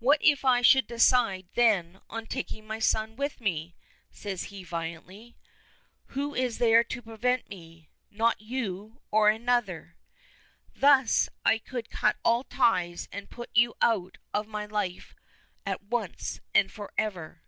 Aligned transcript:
"What 0.00 0.20
if 0.20 0.44
I 0.44 0.62
should 0.62 0.88
decide, 0.88 1.46
then, 1.54 2.00
on 2.10 2.26
taking 2.26 2.66
my 2.66 2.80
son 2.80 3.14
with 3.14 3.40
me?" 3.40 3.76
says 4.10 4.46
he 4.50 4.64
violently. 4.64 5.36
"Who 6.06 6.34
is 6.34 6.58
there 6.58 6.82
to 6.82 7.00
prevent 7.02 7.48
me? 7.48 7.88
Not 8.10 8.40
you, 8.40 9.00
or 9.12 9.28
another. 9.30 9.94
Thus 10.74 11.28
I 11.44 11.58
could 11.58 11.88
cut 11.88 12.16
all 12.24 12.42
ties 12.42 13.08
and 13.12 13.30
put 13.30 13.48
you 13.54 13.76
out 13.80 14.18
of 14.34 14.48
my 14.48 14.66
life 14.66 15.14
at 15.64 15.84
once 15.84 16.40
and 16.52 16.72
forever!" 16.72 17.44